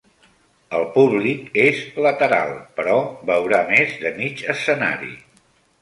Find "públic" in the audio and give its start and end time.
0.95-1.43